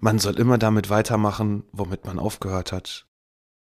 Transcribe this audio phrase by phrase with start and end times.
[0.00, 3.06] Man soll immer damit weitermachen, womit man aufgehört hat.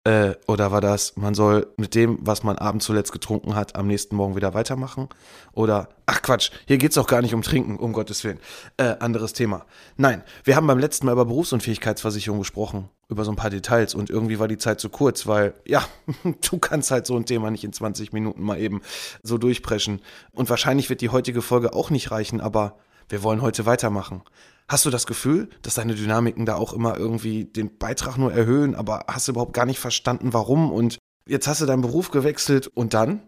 [0.03, 3.87] Äh, oder war das, man soll mit dem, was man abends zuletzt getrunken hat, am
[3.87, 5.07] nächsten Morgen wieder weitermachen?
[5.53, 8.39] Oder, ach Quatsch, hier geht's auch gar nicht um Trinken, um Gottes Willen.
[8.77, 9.65] Äh, anderes Thema.
[9.95, 14.11] Nein, wir haben beim letzten Mal über Berufsunfähigkeitsversicherung gesprochen, über so ein paar Details und
[14.11, 15.83] irgendwie war die Zeit zu kurz, weil, ja,
[16.49, 18.81] du kannst halt so ein Thema nicht in 20 Minuten mal eben
[19.23, 20.01] so durchpreschen.
[20.33, 22.77] Und wahrscheinlich wird die heutige Folge auch nicht reichen, aber
[23.09, 24.21] wir wollen heute weitermachen.
[24.67, 28.73] Hast du das Gefühl, dass deine Dynamiken da auch immer irgendwie den Beitrag nur erhöhen,
[28.73, 30.71] aber hast du überhaupt gar nicht verstanden, warum?
[30.71, 33.21] Und jetzt hast du deinen Beruf gewechselt und dann?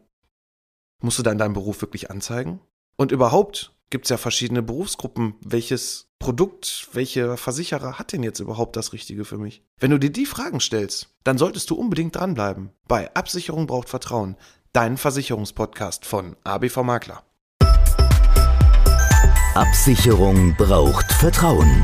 [0.99, 2.59] Musst du dann deinen Beruf wirklich anzeigen?
[2.95, 5.35] Und überhaupt gibt es ja verschiedene Berufsgruppen.
[5.41, 9.63] Welches Produkt, welcher Versicherer hat denn jetzt überhaupt das Richtige für mich?
[9.79, 12.71] Wenn du dir die Fragen stellst, dann solltest du unbedingt dranbleiben.
[12.87, 14.35] Bei Absicherung braucht Vertrauen.
[14.73, 17.26] Dein Versicherungspodcast von ABV Makler.
[19.57, 21.83] Absicherung braucht Vertrauen.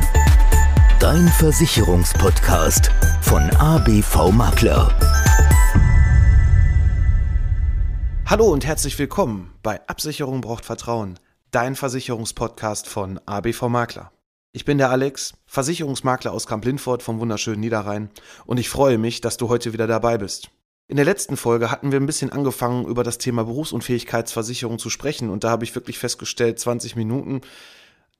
[0.99, 4.95] Dein Versicherungspodcast von ABV Makler.
[8.27, 11.17] Hallo und herzlich willkommen bei Absicherung braucht Vertrauen,
[11.49, 14.11] dein Versicherungspodcast von ABV Makler.
[14.51, 18.11] Ich bin der Alex, Versicherungsmakler aus Kamp-Lindfort vom wunderschönen Niederrhein
[18.45, 20.51] und ich freue mich, dass du heute wieder dabei bist.
[20.93, 25.31] In der letzten Folge hatten wir ein bisschen angefangen, über das Thema Berufsunfähigkeitsversicherung zu sprechen
[25.31, 27.41] und da habe ich wirklich festgestellt, 20 Minuten,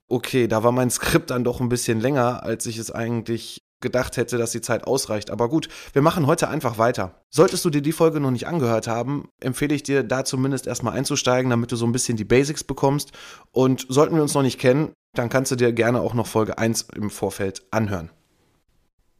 [0.08, 4.16] okay, da war mein Skript dann doch ein bisschen länger, als ich es eigentlich gedacht
[4.16, 5.30] hätte, dass die Zeit ausreicht.
[5.30, 7.22] Aber gut, wir machen heute einfach weiter.
[7.30, 10.94] Solltest du dir die Folge noch nicht angehört haben, empfehle ich dir da zumindest erstmal
[10.94, 13.12] einzusteigen, damit du so ein bisschen die Basics bekommst.
[13.52, 16.58] Und sollten wir uns noch nicht kennen, dann kannst du dir gerne auch noch Folge
[16.58, 18.10] 1 im Vorfeld anhören.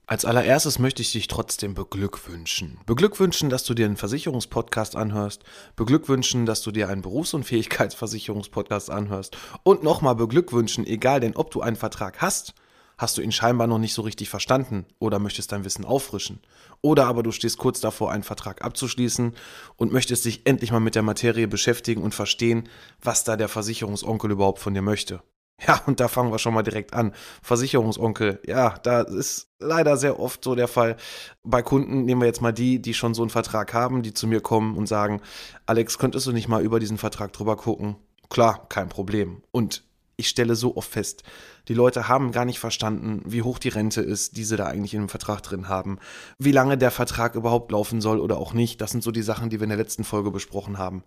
[0.06, 2.78] Als allererstes möchte ich dich trotzdem beglückwünschen.
[2.84, 5.44] Beglückwünschen, dass du dir einen Versicherungspodcast anhörst.
[5.76, 9.38] Beglückwünschen, dass du dir einen Berufsunfähigkeitsversicherungspodcast anhörst.
[9.62, 12.52] Und nochmal beglückwünschen, egal denn ob du einen Vertrag hast,
[12.98, 16.40] hast du ihn scheinbar noch nicht so richtig verstanden oder möchtest dein Wissen auffrischen.
[16.82, 19.32] Oder aber du stehst kurz davor, einen Vertrag abzuschließen
[19.76, 22.68] und möchtest dich endlich mal mit der Materie beschäftigen und verstehen,
[23.00, 25.22] was da der Versicherungsonkel überhaupt von dir möchte.
[25.66, 27.12] Ja, und da fangen wir schon mal direkt an.
[27.42, 30.96] Versicherungsonkel, ja, da ist leider sehr oft so der Fall.
[31.42, 34.26] Bei Kunden nehmen wir jetzt mal die, die schon so einen Vertrag haben, die zu
[34.26, 35.22] mir kommen und sagen,
[35.66, 37.96] Alex, könntest du nicht mal über diesen Vertrag drüber gucken?
[38.30, 39.42] Klar, kein Problem.
[39.52, 39.84] Und
[40.16, 41.22] ich stelle so oft fest,
[41.68, 44.94] die Leute haben gar nicht verstanden, wie hoch die Rente ist, die sie da eigentlich
[44.94, 45.98] in dem Vertrag drin haben,
[46.38, 48.80] wie lange der Vertrag überhaupt laufen soll oder auch nicht.
[48.80, 51.04] Das sind so die Sachen, die wir in der letzten Folge besprochen haben.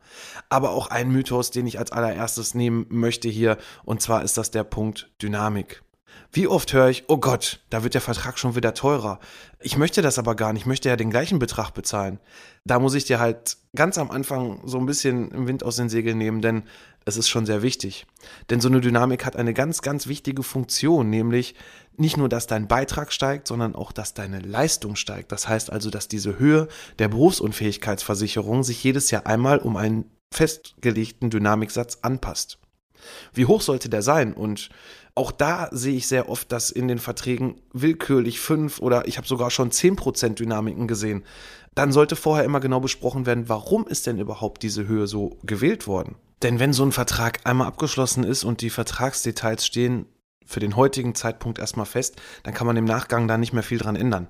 [0.50, 4.51] Aber auch ein Mythos, den ich als allererstes nehmen möchte hier, und zwar ist das
[4.51, 5.84] der Punkt Dynamik.
[6.31, 9.19] Wie oft höre ich, oh Gott, da wird der Vertrag schon wieder teurer.
[9.59, 12.19] Ich möchte das aber gar nicht, ich möchte ja den gleichen Betrag bezahlen.
[12.66, 16.17] Da muss ich dir halt ganz am Anfang so ein bisschen Wind aus den Segeln
[16.17, 16.63] nehmen, denn
[17.07, 18.06] es ist schon sehr wichtig.
[18.50, 21.56] Denn so eine Dynamik hat eine ganz, ganz wichtige Funktion, nämlich
[21.95, 25.31] nicht nur, dass dein Beitrag steigt, sondern auch, dass deine Leistung steigt.
[25.31, 26.67] Das heißt also, dass diese Höhe
[27.00, 32.59] der Berufsunfähigkeitsversicherung sich jedes Jahr einmal um einen festgelegten Dynamiksatz anpasst.
[33.34, 34.34] Wie hoch sollte der sein?
[34.34, 34.69] Und
[35.16, 39.28] auch da sehe ich sehr oft, dass in den Verträgen willkürlich fünf oder ich habe
[39.28, 41.23] sogar schon zehn Prozent Dynamiken gesehen.
[41.73, 45.88] Dann sollte vorher immer genau besprochen werden, warum ist denn überhaupt diese Höhe so gewählt
[45.88, 46.16] worden?
[46.44, 50.06] Denn wenn so ein Vertrag einmal abgeschlossen ist und die Vertragsdetails stehen
[50.46, 53.80] für den heutigen Zeitpunkt erstmal fest, dann kann man im Nachgang da nicht mehr viel
[53.80, 54.28] dran ändern.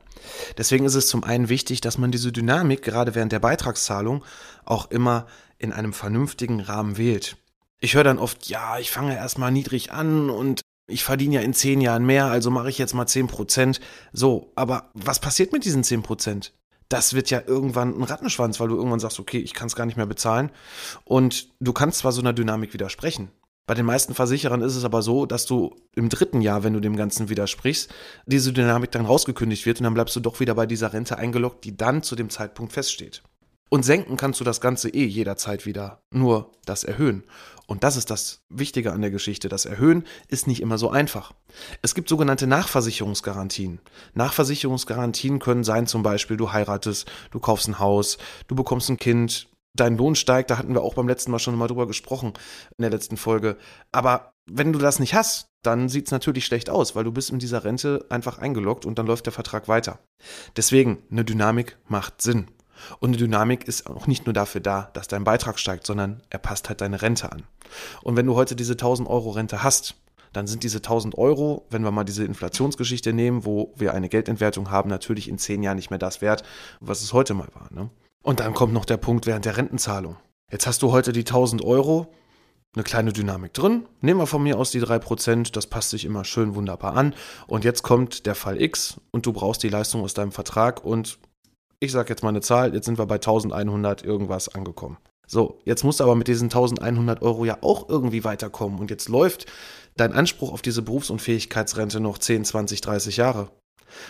[0.57, 4.23] Deswegen ist es zum einen wichtig, dass man diese Dynamik gerade während der Beitragszahlung
[4.65, 5.27] auch immer
[5.59, 7.37] in einem vernünftigen Rahmen wählt.
[7.79, 11.53] Ich höre dann oft, ja, ich fange erstmal niedrig an und ich verdiene ja in
[11.53, 13.79] zehn Jahren mehr, also mache ich jetzt mal zehn Prozent.
[14.13, 16.53] So, aber was passiert mit diesen zehn Prozent?
[16.89, 19.85] Das wird ja irgendwann ein Rattenschwanz, weil du irgendwann sagst, okay, ich kann es gar
[19.85, 20.51] nicht mehr bezahlen.
[21.03, 23.31] Und du kannst zwar so einer Dynamik widersprechen.
[23.67, 26.79] Bei den meisten Versicherern ist es aber so, dass du im dritten Jahr, wenn du
[26.79, 27.93] dem Ganzen widersprichst,
[28.25, 31.65] diese Dynamik dann rausgekündigt wird und dann bleibst du doch wieder bei dieser Rente eingeloggt,
[31.65, 33.23] die dann zu dem Zeitpunkt feststeht.
[33.69, 35.99] Und senken kannst du das Ganze eh jederzeit wieder.
[36.11, 37.25] Nur das Erhöhen.
[37.67, 39.49] Und das ist das Wichtige an der Geschichte.
[39.49, 41.33] Das Erhöhen ist nicht immer so einfach.
[41.81, 43.79] Es gibt sogenannte Nachversicherungsgarantien.
[44.13, 48.17] Nachversicherungsgarantien können sein zum Beispiel, du heiratest, du kaufst ein Haus,
[48.47, 51.55] du bekommst ein Kind, dein Lohn steigt, da hatten wir auch beim letzten Mal schon
[51.55, 52.33] mal drüber gesprochen
[52.77, 53.57] in der letzten Folge.
[53.91, 57.31] Aber wenn du das nicht hast, dann sieht es natürlich schlecht aus, weil du bist
[57.31, 59.99] in dieser Rente einfach eingeloggt und dann läuft der Vertrag weiter.
[60.55, 62.47] Deswegen, eine Dynamik macht Sinn.
[62.99, 66.39] Und eine Dynamik ist auch nicht nur dafür da, dass dein Beitrag steigt, sondern er
[66.39, 67.43] passt halt deine Rente an.
[68.03, 69.95] Und wenn du heute diese 1000 Euro Rente hast,
[70.33, 74.69] dann sind diese 1000 Euro, wenn wir mal diese Inflationsgeschichte nehmen, wo wir eine Geldentwertung
[74.69, 76.43] haben, natürlich in zehn Jahren nicht mehr das wert,
[76.79, 77.69] was es heute mal war.
[77.71, 77.89] Ne?
[78.23, 80.17] Und dann kommt noch der Punkt während der Rentenzahlung.
[80.51, 82.13] Jetzt hast du heute die 1000 Euro,
[82.75, 83.87] eine kleine Dynamik drin.
[84.01, 87.15] Nehmen wir von mir aus die 3%, das passt sich immer schön wunderbar an.
[87.47, 91.17] Und jetzt kommt der Fall X und du brauchst die Leistung aus deinem Vertrag und
[91.79, 94.97] ich sage jetzt mal eine Zahl, jetzt sind wir bei 1100 irgendwas angekommen.
[95.27, 99.09] So, jetzt musst du aber mit diesen 1100 Euro ja auch irgendwie weiterkommen und jetzt
[99.09, 99.45] läuft
[99.97, 103.49] dein Anspruch auf diese Berufsunfähigkeitsrente noch 10, 20, 30 Jahre.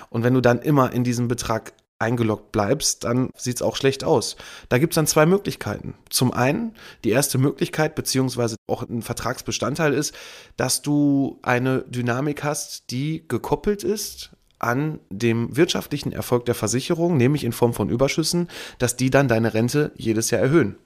[0.09, 4.03] Und wenn du dann immer in diesem Betrag eingeloggt bleibst, dann sieht es auch schlecht
[4.03, 4.35] aus.
[4.69, 5.95] Da gibt es dann zwei Möglichkeiten.
[6.09, 10.13] Zum einen, die erste Möglichkeit, beziehungsweise auch ein Vertragsbestandteil ist,
[10.57, 17.43] dass du eine Dynamik hast, die gekoppelt ist an dem wirtschaftlichen Erfolg der Versicherung, nämlich
[17.43, 18.49] in Form von Überschüssen,
[18.79, 20.77] dass die dann deine Rente jedes Jahr erhöhen.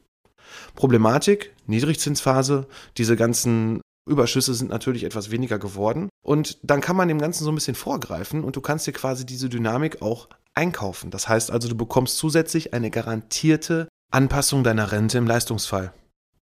[0.76, 7.20] Problematik, Niedrigzinsphase, diese ganzen Überschüsse sind natürlich etwas weniger geworden und dann kann man dem
[7.20, 11.12] Ganzen so ein bisschen vorgreifen und du kannst dir quasi diese Dynamik auch einkaufen.
[11.12, 15.94] Das heißt also, du bekommst zusätzlich eine garantierte Anpassung deiner Rente im Leistungsfall.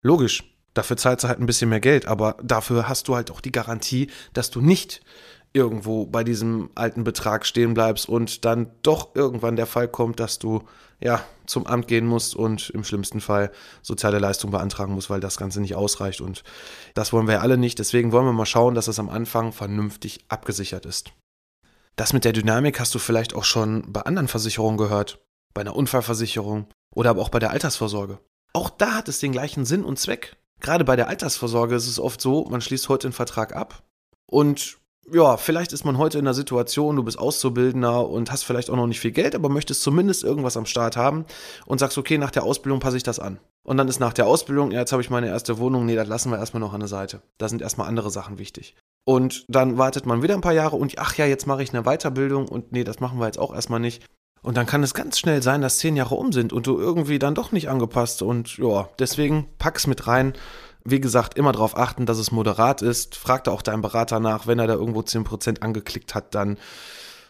[0.02, 0.44] Logisch,
[0.74, 3.52] dafür zahlst du halt ein bisschen mehr Geld, aber dafür hast du halt auch die
[3.52, 5.00] Garantie, dass du nicht
[5.56, 10.38] irgendwo bei diesem alten Betrag stehen bleibst und dann doch irgendwann der Fall kommt, dass
[10.38, 10.62] du
[11.00, 13.50] ja zum Amt gehen musst und im schlimmsten Fall
[13.82, 16.20] soziale Leistung beantragen musst, weil das Ganze nicht ausreicht.
[16.20, 16.44] Und
[16.94, 17.78] das wollen wir ja alle nicht.
[17.78, 21.12] Deswegen wollen wir mal schauen, dass es am Anfang vernünftig abgesichert ist.
[21.96, 25.24] Das mit der Dynamik hast du vielleicht auch schon bei anderen Versicherungen gehört,
[25.54, 28.18] bei einer Unfallversicherung oder aber auch bei der Altersvorsorge.
[28.52, 30.36] Auch da hat es den gleichen Sinn und Zweck.
[30.60, 33.82] Gerade bei der Altersvorsorge ist es oft so, man schließt heute einen Vertrag ab
[34.26, 34.78] und
[35.12, 38.76] ja, vielleicht ist man heute in der Situation, du bist Auszubildender und hast vielleicht auch
[38.76, 41.24] noch nicht viel Geld, aber möchtest zumindest irgendwas am Start haben
[41.64, 43.38] und sagst, okay, nach der Ausbildung passe ich das an.
[43.62, 46.08] Und dann ist nach der Ausbildung, ja, jetzt habe ich meine erste Wohnung, nee, das
[46.08, 47.20] lassen wir erstmal noch an der Seite.
[47.38, 48.76] Da sind erstmal andere Sachen wichtig.
[49.04, 51.84] Und dann wartet man wieder ein paar Jahre und ach ja, jetzt mache ich eine
[51.84, 54.04] Weiterbildung und nee, das machen wir jetzt auch erstmal nicht.
[54.42, 57.18] Und dann kann es ganz schnell sein, dass zehn Jahre um sind und du irgendwie
[57.18, 60.34] dann doch nicht angepasst und ja, deswegen pack's mit rein
[60.86, 63.16] wie gesagt, immer darauf achten, dass es moderat ist.
[63.16, 66.58] Frag da auch deinen Berater nach, wenn er da irgendwo 10% angeklickt hat, dann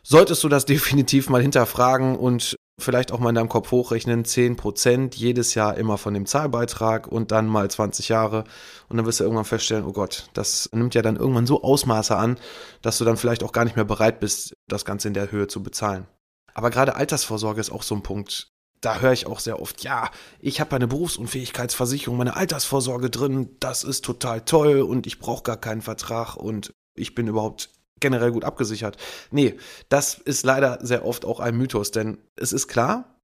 [0.03, 5.17] solltest du das definitiv mal hinterfragen und vielleicht auch mal in deinem Kopf hochrechnen, 10%
[5.17, 8.45] jedes Jahr immer von dem Zahlbeitrag und dann mal 20 Jahre
[8.89, 12.15] und dann wirst du irgendwann feststellen, oh Gott, das nimmt ja dann irgendwann so Ausmaße
[12.15, 12.37] an,
[12.83, 15.47] dass du dann vielleicht auch gar nicht mehr bereit bist, das Ganze in der Höhe
[15.47, 16.07] zu bezahlen.
[16.53, 18.51] Aber gerade Altersvorsorge ist auch so ein Punkt
[18.81, 23.85] da höre ich auch sehr oft, ja, ich habe eine Berufsunfähigkeitsversicherung, meine Altersvorsorge drin, das
[23.85, 27.71] ist total toll und ich brauche gar keinen Vertrag und ich bin überhaupt
[28.01, 28.97] generell gut abgesichert.
[29.31, 29.55] Nee,
[29.89, 33.17] das ist leider sehr oft auch ein Mythos, denn es ist klar,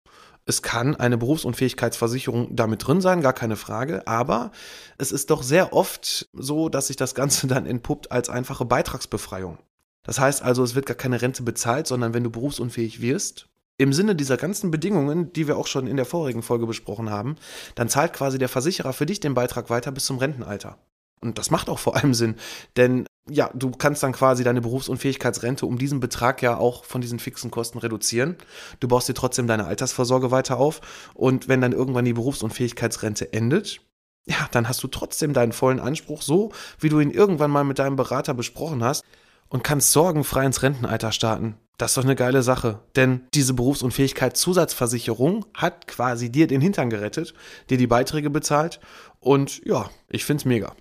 [0.44, 4.50] es kann eine Berufsunfähigkeitsversicherung damit drin sein, gar keine Frage, aber
[4.98, 9.58] es ist doch sehr oft so, dass sich das Ganze dann entpuppt als einfache Beitragsbefreiung.
[10.04, 13.48] Das heißt also, es wird gar keine Rente bezahlt, sondern wenn du berufsunfähig wirst,
[13.78, 17.36] im Sinne dieser ganzen Bedingungen, die wir auch schon in der vorigen Folge besprochen haben,
[17.74, 20.78] dann zahlt quasi der Versicherer für dich den Beitrag weiter bis zum Rentenalter.
[21.20, 22.36] Und das macht auch vor allem Sinn,
[22.76, 27.20] denn ja, du kannst dann quasi deine Berufsunfähigkeitsrente um diesen Betrag ja auch von diesen
[27.20, 28.36] fixen Kosten reduzieren.
[28.80, 30.80] Du baust dir trotzdem deine Altersvorsorge weiter auf
[31.14, 33.80] und wenn dann irgendwann die Berufsunfähigkeitsrente endet,
[34.26, 36.50] ja, dann hast du trotzdem deinen vollen Anspruch so,
[36.80, 39.04] wie du ihn irgendwann mal mit deinem Berater besprochen hast
[39.52, 41.56] und kannst sorgenfrei ins Rentenalter starten.
[41.76, 42.80] Das ist doch eine geile Sache.
[42.96, 47.34] Denn diese Berufsunfähigkeitszusatzversicherung hat quasi dir den Hintern gerettet,
[47.68, 48.80] dir die Beiträge bezahlt.
[49.20, 50.74] Und ja, ich find's mega.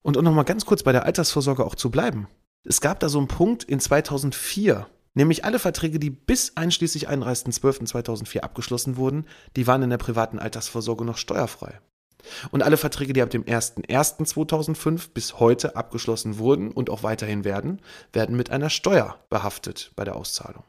[0.00, 2.28] Und um nochmal ganz kurz bei der Altersvorsorge auch zu bleiben.
[2.64, 8.40] Es gab da so einen Punkt in 2004, nämlich alle Verträge, die bis einschließlich 31.12.2004
[8.40, 11.80] abgeschlossen wurden, die waren in der privaten Altersvorsorge noch steuerfrei.
[12.50, 17.80] Und alle Verträge, die ab dem 01.01.2005 bis heute abgeschlossen wurden und auch weiterhin werden,
[18.12, 20.64] werden mit einer Steuer behaftet bei der Auszahlung.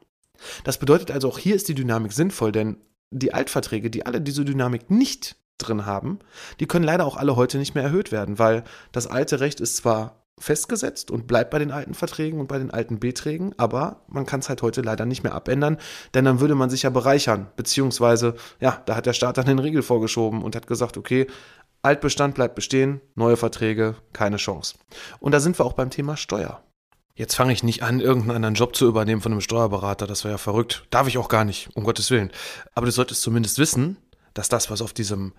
[0.64, 2.78] Das bedeutet also, auch hier ist die Dynamik sinnvoll, denn
[3.12, 6.20] die Altverträge, die alle diese Dynamik nicht drin haben,
[6.60, 9.78] die können leider auch alle heute nicht mehr erhöht werden, weil das alte Recht ist
[9.78, 14.25] zwar festgesetzt und bleibt bei den alten Verträgen und bei den alten Beträgen, aber man
[14.25, 15.78] kann es halt heute leider nicht mehr abändern,
[16.13, 19.60] denn dann würde man sich ja bereichern, beziehungsweise, ja, da hat der Staat dann den
[19.60, 21.28] Riegel vorgeschoben und hat gesagt, okay,
[21.82, 24.75] Altbestand bleibt bestehen, neue Verträge, keine Chance.
[25.20, 26.63] Und da sind wir auch beim Thema Steuer.
[27.16, 30.34] Jetzt fange ich nicht an, irgendeinen anderen Job zu übernehmen von einem Steuerberater, das wäre
[30.34, 30.88] ja verrückt.
[30.90, 32.32] Darf ich auch gar nicht, um Gottes Willen.
[32.74, 33.98] Aber du solltest zumindest wissen,
[34.34, 35.34] dass das, was auf diesem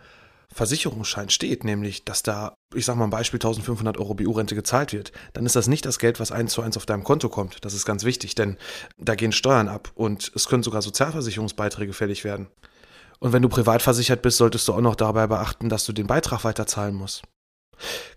[0.55, 5.11] Versicherungsschein steht, nämlich, dass da, ich sag mal ein Beispiel, 1500 Euro BU-Rente gezahlt wird,
[5.33, 7.65] dann ist das nicht das Geld, was eins zu eins auf deinem Konto kommt.
[7.65, 8.57] Das ist ganz wichtig, denn
[8.97, 12.47] da gehen Steuern ab und es können sogar Sozialversicherungsbeiträge fällig werden.
[13.19, 16.07] Und wenn du privat versichert bist, solltest du auch noch dabei beachten, dass du den
[16.07, 17.23] Beitrag weiter zahlen musst.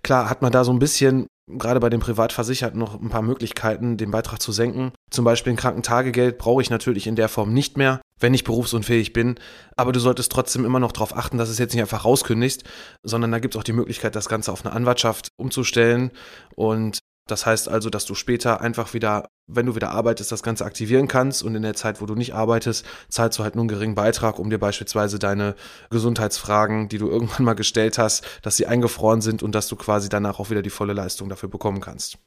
[0.03, 3.97] Klar hat man da so ein bisschen gerade bei den Privatversicherten noch ein paar Möglichkeiten,
[3.97, 4.91] den Beitrag zu senken.
[5.09, 9.13] Zum Beispiel ein Krankentagegeld brauche ich natürlich in der Form nicht mehr, wenn ich berufsunfähig
[9.13, 9.35] bin.
[9.75, 12.63] Aber du solltest trotzdem immer noch darauf achten, dass es jetzt nicht einfach rauskündigst,
[13.03, 16.11] sondern da gibt es auch die Möglichkeit, das Ganze auf eine Anwartschaft umzustellen.
[16.55, 20.65] Und das heißt also, dass du später einfach wieder, wenn du wieder arbeitest, das Ganze
[20.65, 23.69] aktivieren kannst und in der Zeit, wo du nicht arbeitest, zahlst du halt nur einen
[23.69, 25.55] geringen Beitrag, um dir beispielsweise deine
[25.89, 30.09] Gesundheitsfragen, die du irgendwann mal gestellt hast, dass sie eingefroren sind und dass du quasi
[30.09, 32.17] danach auch wieder die volle Leistung dafür bekommen kannst.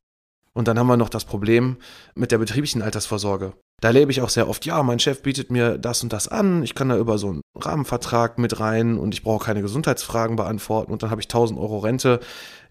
[0.52, 1.78] Und dann haben wir noch das Problem
[2.14, 3.54] mit der betrieblichen Altersvorsorge.
[3.80, 6.62] Da erlebe ich auch sehr oft, ja, mein Chef bietet mir das und das an,
[6.62, 10.92] ich kann da über so einen Rahmenvertrag mit rein und ich brauche keine Gesundheitsfragen beantworten
[10.92, 12.20] und dann habe ich 1000 Euro Rente.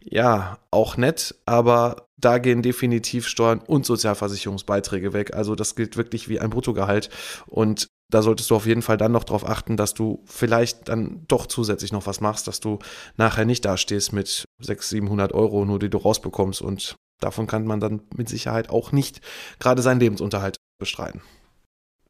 [0.01, 5.33] Ja, auch nett, aber da gehen definitiv Steuern und Sozialversicherungsbeiträge weg.
[5.33, 7.09] Also das gilt wirklich wie ein Bruttogehalt
[7.47, 11.25] und da solltest du auf jeden Fall dann noch darauf achten, dass du vielleicht dann
[11.27, 12.79] doch zusätzlich noch was machst, dass du
[13.17, 17.79] nachher nicht dastehst mit 600, 700 Euro, nur die du rausbekommst und davon kann man
[17.79, 19.21] dann mit Sicherheit auch nicht
[19.59, 21.21] gerade seinen Lebensunterhalt bestreiten.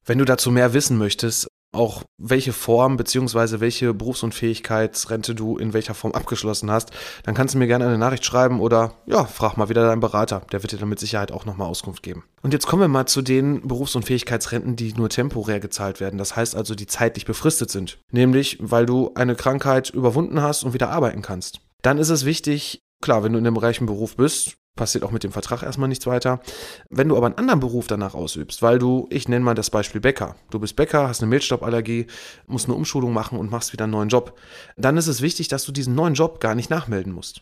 [0.06, 3.60] Wenn du dazu mehr wissen möchtest, auch welche Form bzw.
[3.60, 6.90] welche Berufsunfähigkeitsrente du in welcher Form abgeschlossen hast,
[7.24, 10.42] dann kannst du mir gerne eine Nachricht schreiben oder ja, frag mal wieder deinen Berater,
[10.52, 12.24] der wird dir dann mit Sicherheit auch nochmal Auskunft geben.
[12.42, 16.56] Und jetzt kommen wir mal zu den Berufsunfähigkeitsrenten, die nur temporär gezahlt werden, das heißt
[16.56, 21.22] also, die zeitlich befristet sind, nämlich weil du eine Krankheit überwunden hast und wieder arbeiten
[21.22, 21.62] kannst.
[21.84, 25.24] Dann ist es wichtig, klar, wenn du in dem reichen Beruf bist, passiert auch mit
[25.24, 26.40] dem Vertrag erstmal nichts weiter.
[26.90, 30.00] Wenn du aber einen anderen Beruf danach ausübst, weil du, ich nenne mal das Beispiel
[30.00, 32.08] Bäcker, du bist Bäcker, hast eine Milchstauballergie,
[32.48, 34.40] musst eine Umschulung machen und machst wieder einen neuen Job,
[34.78, 37.42] dann ist es wichtig, dass du diesen neuen Job gar nicht nachmelden musst.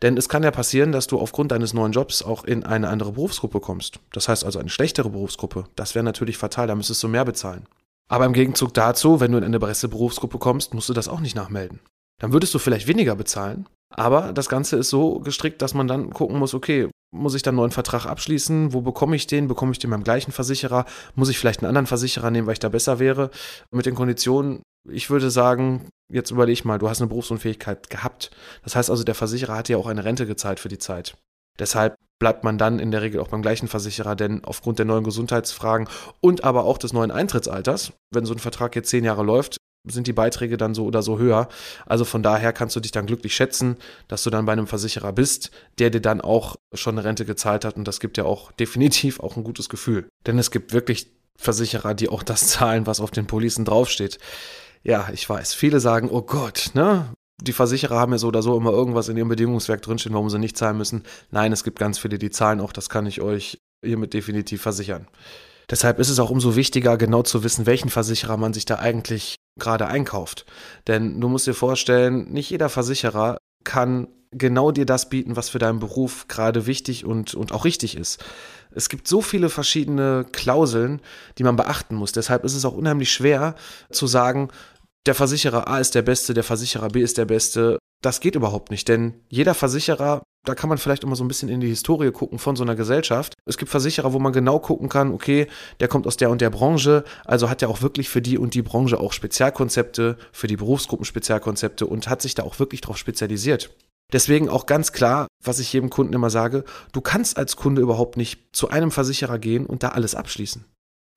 [0.00, 3.12] Denn es kann ja passieren, dass du aufgrund deines neuen Jobs auch in eine andere
[3.12, 3.98] Berufsgruppe kommst.
[4.12, 5.64] Das heißt also eine schlechtere Berufsgruppe.
[5.74, 7.66] Das wäre natürlich fatal, da müsstest du mehr bezahlen.
[8.08, 11.20] Aber im Gegenzug dazu, wenn du in eine beste Berufsgruppe kommst, musst du das auch
[11.20, 11.80] nicht nachmelden.
[12.18, 16.10] Dann würdest du vielleicht weniger bezahlen, aber das Ganze ist so gestrickt, dass man dann
[16.10, 18.72] gucken muss, okay, muss ich dann einen neuen Vertrag abschließen?
[18.72, 19.48] Wo bekomme ich den?
[19.48, 20.84] Bekomme ich den beim gleichen Versicherer?
[21.14, 23.30] Muss ich vielleicht einen anderen Versicherer nehmen, weil ich da besser wäre?
[23.70, 28.30] Mit den Konditionen, ich würde sagen, jetzt überleg mal, du hast eine Berufsunfähigkeit gehabt.
[28.64, 31.16] Das heißt also, der Versicherer hat dir auch eine Rente gezahlt für die Zeit.
[31.58, 35.04] Deshalb bleibt man dann in der Regel auch beim gleichen Versicherer, denn aufgrund der neuen
[35.04, 35.88] Gesundheitsfragen
[36.20, 40.06] und aber auch des neuen Eintrittsalters, wenn so ein Vertrag jetzt zehn Jahre läuft, sind
[40.06, 41.48] die Beiträge dann so oder so höher.
[41.86, 43.76] Also von daher kannst du dich dann glücklich schätzen,
[44.08, 47.64] dass du dann bei einem Versicherer bist, der dir dann auch schon eine Rente gezahlt
[47.64, 50.08] hat und das gibt dir auch definitiv auch ein gutes Gefühl.
[50.26, 54.18] Denn es gibt wirklich Versicherer, die auch das zahlen, was auf den Policen draufsteht.
[54.82, 57.12] Ja, ich weiß, viele sagen, oh Gott, ne?
[57.42, 60.38] Die Versicherer haben ja so oder so immer irgendwas in ihrem Bedingungswerk drinstehen, warum sie
[60.38, 61.02] nicht zahlen müssen.
[61.30, 65.06] Nein, es gibt ganz viele, die zahlen auch, das kann ich euch hiermit definitiv versichern.
[65.70, 69.36] Deshalb ist es auch umso wichtiger, genau zu wissen, welchen Versicherer man sich da eigentlich
[69.58, 70.46] gerade einkauft.
[70.86, 75.58] Denn du musst dir vorstellen, nicht jeder Versicherer kann genau dir das bieten, was für
[75.58, 78.22] deinen Beruf gerade wichtig und, und auch richtig ist.
[78.70, 81.00] Es gibt so viele verschiedene Klauseln,
[81.38, 82.12] die man beachten muss.
[82.12, 83.54] Deshalb ist es auch unheimlich schwer
[83.90, 84.48] zu sagen,
[85.06, 87.78] der Versicherer A ist der Beste, der Versicherer B ist der Beste.
[88.02, 91.48] Das geht überhaupt nicht, denn jeder Versicherer da kann man vielleicht immer so ein bisschen
[91.48, 93.34] in die Historie gucken von so einer Gesellschaft.
[93.46, 95.48] Es gibt Versicherer, wo man genau gucken kann, okay,
[95.80, 98.54] der kommt aus der und der Branche, also hat er auch wirklich für die und
[98.54, 102.96] die Branche auch Spezialkonzepte, für die Berufsgruppen Spezialkonzepte und hat sich da auch wirklich drauf
[102.96, 103.70] spezialisiert.
[104.12, 108.16] Deswegen auch ganz klar, was ich jedem Kunden immer sage, du kannst als Kunde überhaupt
[108.16, 110.64] nicht zu einem Versicherer gehen und da alles abschließen.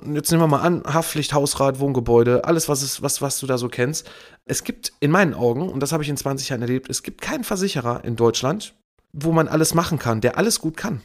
[0.01, 3.57] Jetzt nehmen wir mal an, Haftpflicht, Hausrat, Wohngebäude, alles, was, ist, was, was du da
[3.57, 4.09] so kennst.
[4.45, 7.21] Es gibt in meinen Augen, und das habe ich in 20 Jahren erlebt, es gibt
[7.21, 8.75] keinen Versicherer in Deutschland,
[9.11, 11.01] wo man alles machen kann, der alles gut kann.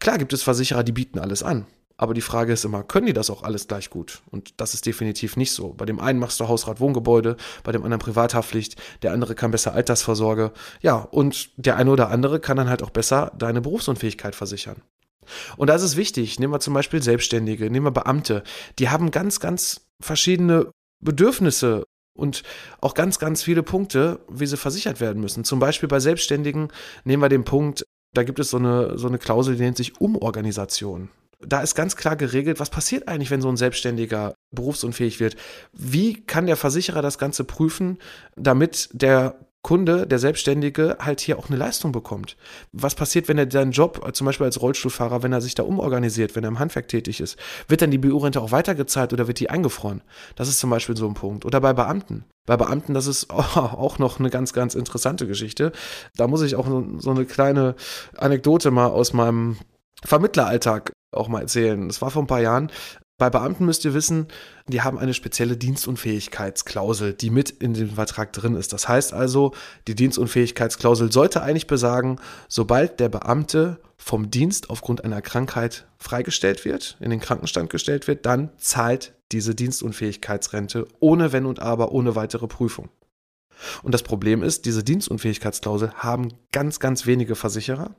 [0.00, 1.66] Klar gibt es Versicherer, die bieten alles an.
[1.96, 4.22] Aber die Frage ist immer, können die das auch alles gleich gut?
[4.32, 5.74] Und das ist definitiv nicht so.
[5.74, 9.72] Bei dem einen machst du Hausrat Wohngebäude, bei dem anderen Privathaftpflicht, der andere kann besser
[9.72, 10.50] Altersvorsorge.
[10.80, 14.82] Ja, und der eine oder andere kann dann halt auch besser deine Berufsunfähigkeit versichern.
[15.56, 18.42] Und da ist wichtig, nehmen wir zum Beispiel Selbstständige, nehmen wir Beamte,
[18.78, 20.70] die haben ganz, ganz verschiedene
[21.02, 22.42] Bedürfnisse und
[22.80, 25.44] auch ganz, ganz viele Punkte, wie sie versichert werden müssen.
[25.44, 26.68] Zum Beispiel bei Selbstständigen
[27.04, 30.00] nehmen wir den Punkt, Da gibt es so eine, so eine Klausel, die nennt sich
[30.00, 31.08] Umorganisation.
[31.40, 35.36] Da ist ganz klar geregelt, was passiert eigentlich, wenn so ein Selbstständiger berufsunfähig wird.
[35.72, 37.98] Wie kann der Versicherer das Ganze prüfen,
[38.36, 42.36] damit der Kunde, der Selbstständige, halt hier auch eine Leistung bekommt.
[42.72, 46.34] Was passiert, wenn er seinen Job, zum Beispiel als Rollstuhlfahrer, wenn er sich da umorganisiert,
[46.34, 47.38] wenn er im Handwerk tätig ist?
[47.68, 50.02] Wird dann die BU-Rente auch weitergezahlt oder wird die eingefroren?
[50.34, 51.44] Das ist zum Beispiel so ein Punkt.
[51.44, 52.24] Oder bei Beamten.
[52.44, 55.70] Bei Beamten, das ist auch noch eine ganz, ganz interessante Geschichte.
[56.16, 56.66] Da muss ich auch
[56.98, 57.76] so eine kleine
[58.16, 59.58] Anekdote mal aus meinem
[60.04, 61.86] Vermittleralltag auch mal erzählen.
[61.88, 62.72] Das war vor ein paar Jahren.
[63.18, 64.26] Bei Beamten müsst ihr wissen,
[64.66, 68.72] die haben eine spezielle Dienstunfähigkeitsklausel, die mit in dem Vertrag drin ist.
[68.72, 69.52] Das heißt also,
[69.86, 76.96] die Dienstunfähigkeitsklausel sollte eigentlich besagen, sobald der Beamte vom Dienst aufgrund einer Krankheit freigestellt wird,
[77.00, 82.48] in den Krankenstand gestellt wird, dann zahlt diese Dienstunfähigkeitsrente ohne Wenn und Aber, ohne weitere
[82.48, 82.88] Prüfung.
[83.82, 87.94] Und das Problem ist, diese Dienstunfähigkeitsklausel haben ganz, ganz wenige Versicherer.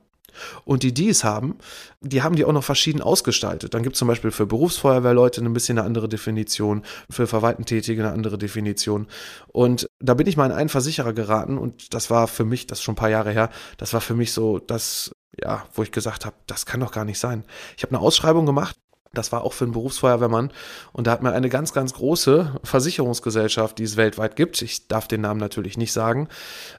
[0.64, 1.56] Und die, die es haben,
[2.00, 3.74] die haben die auch noch verschieden ausgestaltet.
[3.74, 8.12] Dann gibt es zum Beispiel für Berufsfeuerwehrleute ein bisschen eine andere Definition, für Verwaltentätige eine
[8.12, 9.06] andere Definition.
[9.48, 12.78] Und da bin ich mal in einen Versicherer geraten und das war für mich, das
[12.78, 15.92] ist schon ein paar Jahre her, das war für mich so das, ja, wo ich
[15.92, 17.44] gesagt habe, das kann doch gar nicht sein.
[17.76, 18.76] Ich habe eine Ausschreibung gemacht
[19.14, 20.52] das war auch für einen Berufsfeuerwehrmann.
[20.92, 25.08] Und da hat mir eine ganz, ganz große Versicherungsgesellschaft, die es weltweit gibt, ich darf
[25.08, 26.28] den Namen natürlich nicht sagen,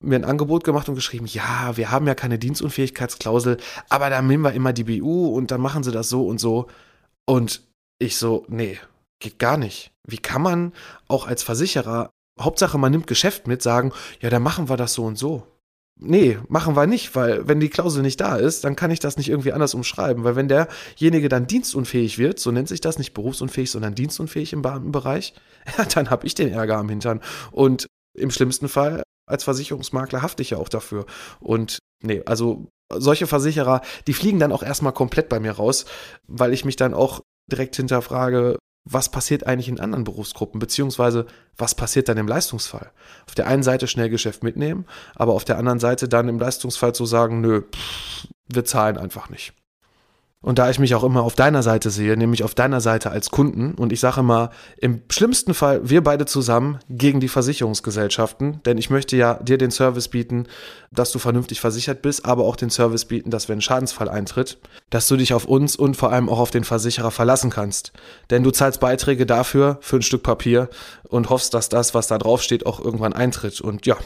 [0.01, 3.57] mir ein Angebot gemacht und geschrieben, ja, wir haben ja keine Dienstunfähigkeitsklausel,
[3.89, 6.67] aber da nehmen wir immer die BU und dann machen sie das so und so.
[7.25, 7.61] Und
[7.99, 8.79] ich so, nee,
[9.19, 9.91] geht gar nicht.
[10.07, 10.73] Wie kann man
[11.07, 15.05] auch als Versicherer, Hauptsache man nimmt Geschäft mit, sagen, ja, dann machen wir das so
[15.05, 15.47] und so.
[15.97, 19.15] Nee, machen wir nicht, weil wenn die Klausel nicht da ist, dann kann ich das
[19.15, 23.13] nicht irgendwie anders umschreiben, weil wenn derjenige dann dienstunfähig wird, so nennt sich das nicht
[23.13, 25.33] berufsunfähig, sondern dienstunfähig im Beamtenbereich,
[25.77, 27.21] ja, dann habe ich den Ärger am Hintern.
[27.51, 27.87] Und
[28.17, 31.05] im schlimmsten Fall als Versicherungsmakler hafte ich ja auch dafür.
[31.39, 35.85] Und nee, also solche Versicherer, die fliegen dann auch erstmal komplett bei mir raus,
[36.27, 41.25] weil ich mich dann auch direkt hinterfrage, was passiert eigentlich in anderen Berufsgruppen, beziehungsweise
[41.57, 42.91] was passiert dann im Leistungsfall.
[43.27, 46.93] Auf der einen Seite schnell Geschäft mitnehmen, aber auf der anderen Seite dann im Leistungsfall
[46.93, 49.53] zu sagen, nö, pff, wir zahlen einfach nicht.
[50.45, 53.31] Und da ich mich auch immer auf deiner Seite sehe, nämlich auf deiner Seite als
[53.31, 58.77] Kunden, und ich sage mal, im schlimmsten Fall wir beide zusammen gegen die Versicherungsgesellschaften, denn
[58.77, 60.45] ich möchte ja dir den Service bieten,
[60.91, 64.59] dass du vernünftig versichert bist, aber auch den Service bieten, dass wenn ein Schadensfall eintritt,
[64.91, 67.91] dass du dich auf uns und vor allem auch auf den Versicherer verlassen kannst.
[68.29, 70.69] Denn du zahlst Beiträge dafür, für ein Stück Papier
[71.09, 73.61] und hoffst, dass das, was da drauf steht, auch irgendwann eintritt.
[73.61, 73.97] Und ja,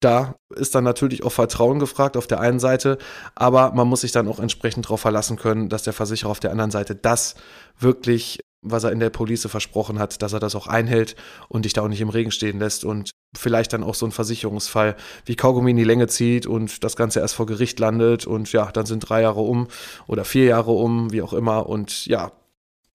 [0.00, 2.98] da ist dann natürlich auch Vertrauen gefragt auf der einen Seite,
[3.34, 6.50] aber man muss sich dann auch entsprechend darauf verlassen können, dass der Versicherer auf der
[6.50, 7.34] anderen Seite das
[7.78, 11.16] wirklich, was er in der Police versprochen hat, dass er das auch einhält
[11.48, 14.12] und dich da auch nicht im Regen stehen lässt und vielleicht dann auch so ein
[14.12, 18.52] Versicherungsfall wie Kaugummi in die Länge zieht und das Ganze erst vor Gericht landet und
[18.52, 19.68] ja, dann sind drei Jahre um
[20.06, 22.32] oder vier Jahre um, wie auch immer und ja,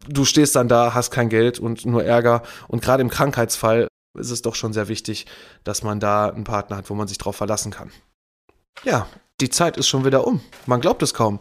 [0.08, 4.32] du stehst dann da, hast kein Geld und nur Ärger und gerade im Krankheitsfall ist
[4.32, 5.26] es doch schon sehr wichtig,
[5.64, 7.92] dass man da einen Partner hat, wo man sich drauf verlassen kann.
[8.84, 9.08] Ja,
[9.42, 10.40] die Zeit ist schon wieder um.
[10.66, 11.40] Man glaubt es kaum.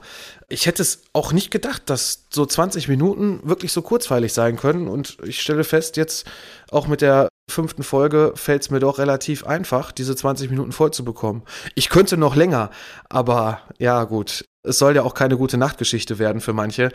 [0.48, 4.88] Ich hätte es auch nicht gedacht, dass so 20 Minuten wirklich so kurzweilig sein können.
[4.88, 6.26] Und ich stelle fest, jetzt
[6.70, 10.92] auch mit der fünften Folge fällt es mir doch relativ einfach, diese 20 Minuten voll
[10.92, 11.42] zu bekommen.
[11.74, 12.70] Ich könnte noch länger,
[13.08, 16.90] aber ja gut, es soll ja auch keine gute Nachtgeschichte werden für manche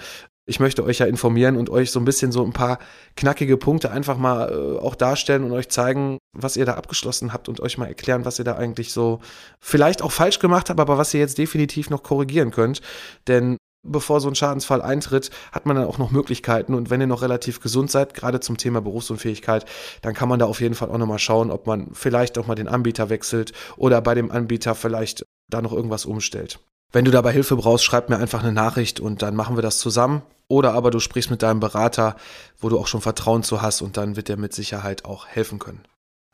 [0.45, 2.79] ich möchte euch ja informieren und euch so ein bisschen so ein paar
[3.15, 7.49] knackige Punkte einfach mal äh, auch darstellen und euch zeigen, was ihr da abgeschlossen habt
[7.49, 9.19] und euch mal erklären, was ihr da eigentlich so
[9.59, 12.81] vielleicht auch falsch gemacht habt, aber was ihr jetzt definitiv noch korrigieren könnt.
[13.27, 16.75] Denn bevor so ein Schadensfall eintritt, hat man dann auch noch Möglichkeiten.
[16.75, 19.65] Und wenn ihr noch relativ gesund seid, gerade zum Thema Berufsunfähigkeit,
[20.01, 22.55] dann kann man da auf jeden Fall auch nochmal schauen, ob man vielleicht auch mal
[22.55, 26.59] den Anbieter wechselt oder bei dem Anbieter vielleicht da noch irgendwas umstellt.
[26.95, 29.79] Wenn du dabei Hilfe brauchst, schreib mir einfach eine Nachricht und dann machen wir das
[29.79, 30.21] zusammen.
[30.47, 32.15] Oder aber du sprichst mit deinem Berater,
[32.57, 35.59] wo du auch schon Vertrauen zu hast und dann wird er mit Sicherheit auch helfen
[35.59, 35.83] können.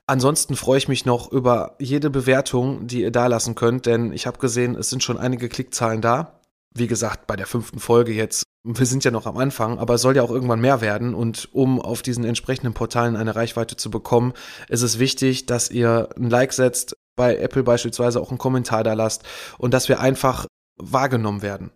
[0.06, 4.28] Ansonsten freue ich mich noch über jede Bewertung, die ihr da lassen könnt, denn ich
[4.28, 6.39] habe gesehen, es sind schon einige Klickzahlen da.
[6.76, 10.04] Wie gesagt, bei der fünften Folge jetzt, wir sind ja noch am Anfang, aber es
[10.04, 11.15] soll ja auch irgendwann mehr werden.
[11.15, 14.34] Und um auf diesen entsprechenden Portalen eine Reichweite zu bekommen,
[14.69, 18.93] ist es wichtig, dass ihr ein Like setzt, bei Apple beispielsweise auch einen Kommentar da
[18.93, 19.24] lasst
[19.58, 20.45] und dass wir einfach
[20.78, 21.71] wahrgenommen werden.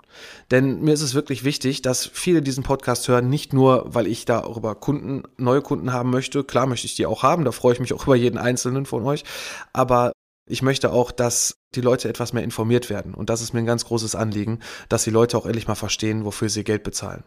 [0.51, 4.25] Denn mir ist es wirklich wichtig, dass viele diesen Podcast hören, nicht nur, weil ich
[4.25, 6.43] da auch über Kunden, neue Kunden haben möchte.
[6.43, 9.03] Klar möchte ich die auch haben, da freue ich mich auch über jeden einzelnen von
[9.05, 9.23] euch.
[9.73, 10.11] Aber
[10.47, 13.13] ich möchte auch, dass die Leute etwas mehr informiert werden.
[13.13, 16.25] Und das ist mir ein ganz großes Anliegen, dass die Leute auch endlich mal verstehen,
[16.25, 17.23] wofür sie Geld bezahlen.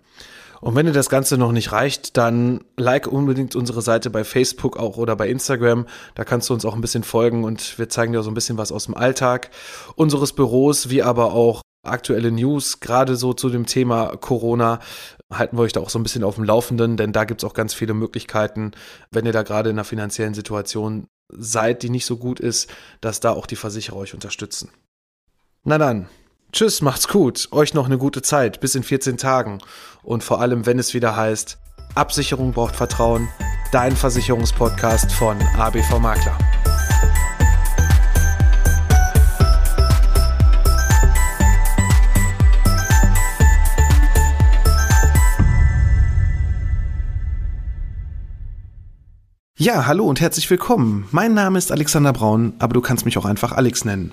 [0.61, 4.77] Und wenn dir das Ganze noch nicht reicht, dann like unbedingt unsere Seite bei Facebook
[4.77, 5.87] auch oder bei Instagram.
[6.15, 8.59] Da kannst du uns auch ein bisschen folgen und wir zeigen dir so ein bisschen
[8.59, 9.51] was aus dem Alltag
[9.95, 14.81] unseres Büros, wie aber auch aktuelle News, gerade so zu dem Thema Corona,
[15.33, 17.49] halten wir euch da auch so ein bisschen auf dem Laufenden, denn da gibt es
[17.49, 18.73] auch ganz viele Möglichkeiten,
[19.11, 23.21] wenn ihr da gerade in einer finanziellen Situation seid, die nicht so gut ist, dass
[23.21, 24.71] da auch die Versicherer euch unterstützen.
[25.65, 26.09] Na dann,
[26.53, 29.59] tschüss, macht's gut, euch noch eine gute Zeit, bis in 14 Tagen
[30.03, 31.59] und vor allem, wenn es wieder heißt,
[31.95, 33.29] Absicherung braucht Vertrauen,
[33.73, 36.39] dein Versicherungspodcast von ABV Makler.
[49.61, 51.09] Ja, hallo und herzlich willkommen.
[51.11, 54.13] Mein Name ist Alexander Braun, aber du kannst mich auch einfach Alex nennen.